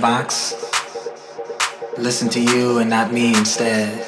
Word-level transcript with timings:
box. 0.00 0.54
Listen 1.98 2.28
to 2.30 2.40
you 2.40 2.78
and 2.78 2.90
not 2.90 3.12
me 3.12 3.34
instead. 3.34 4.05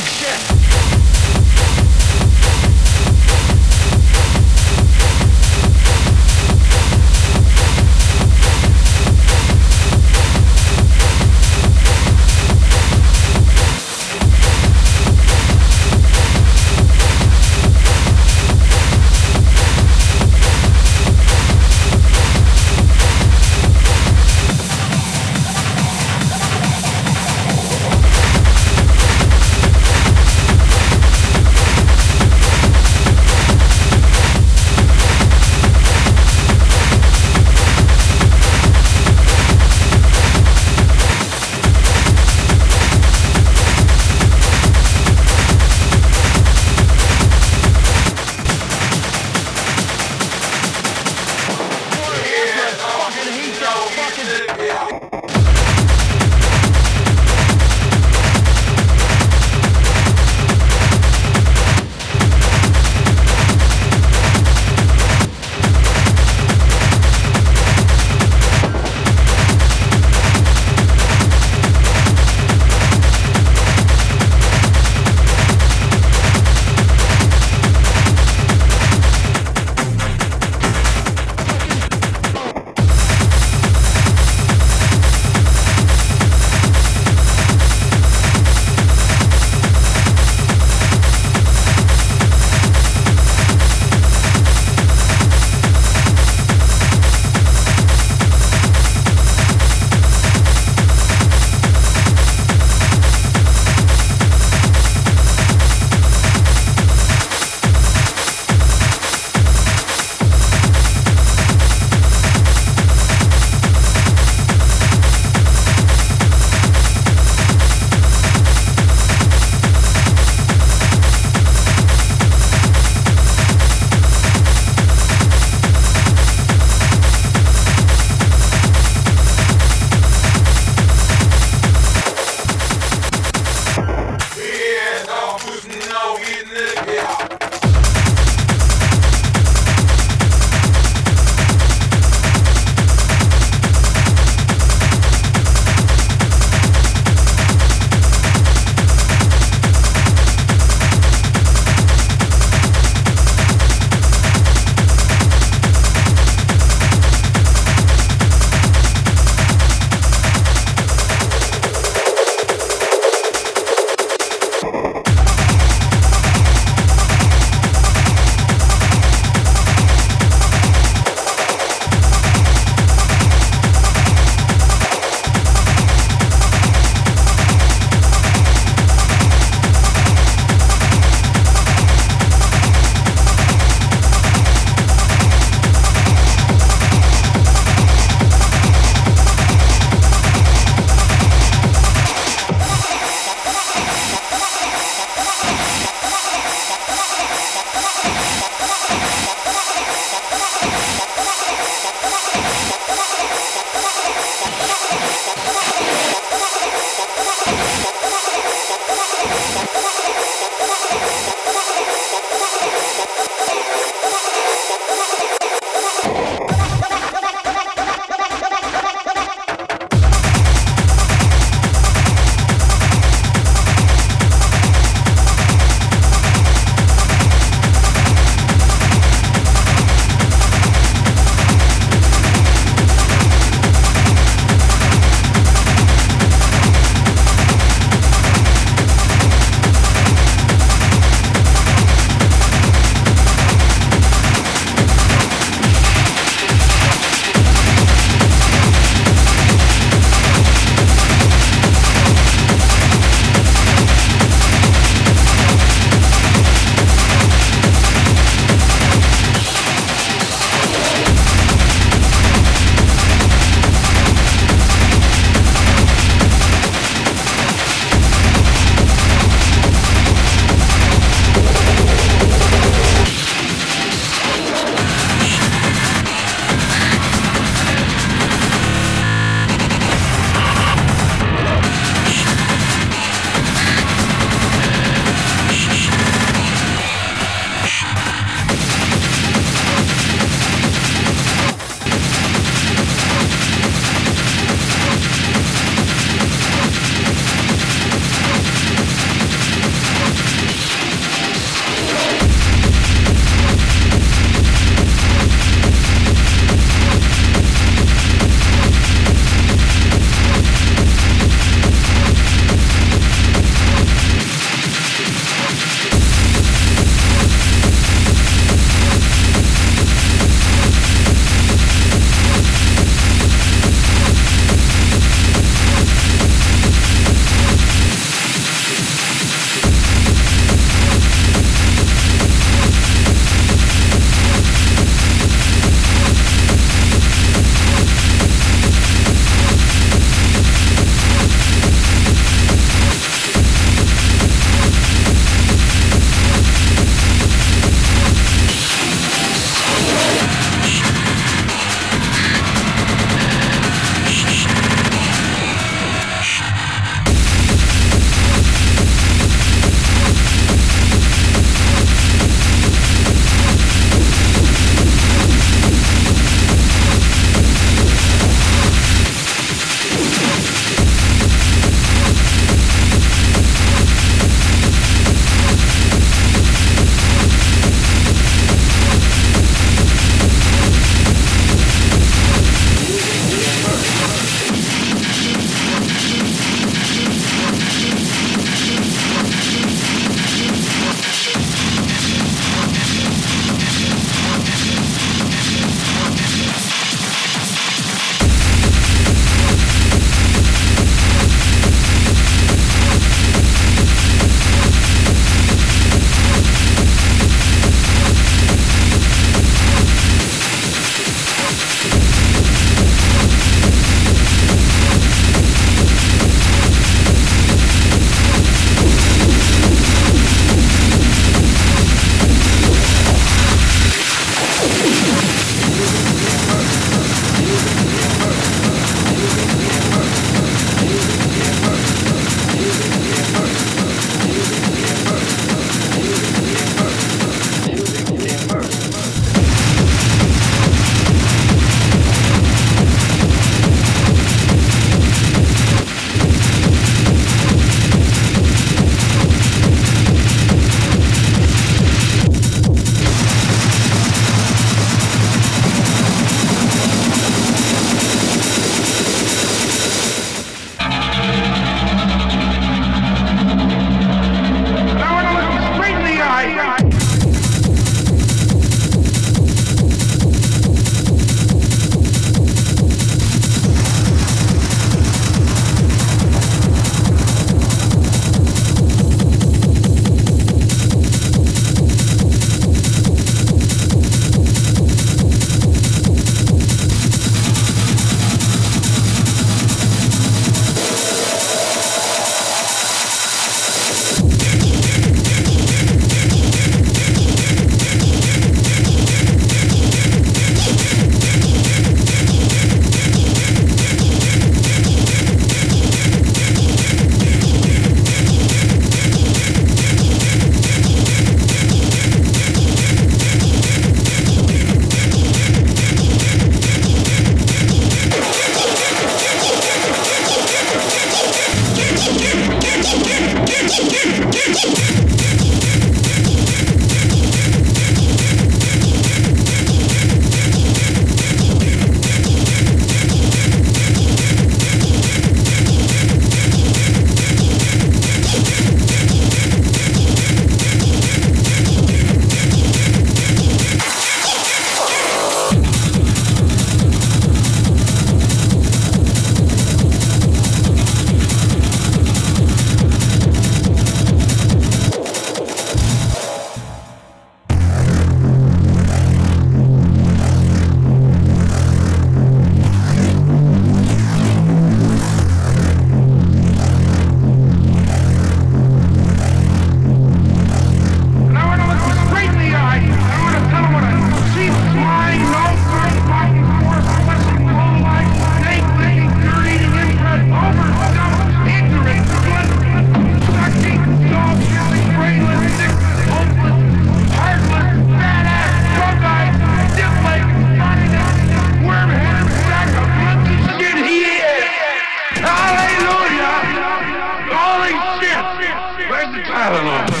I 599.51 599.85
don't 599.85 599.91
know. 599.91 600.00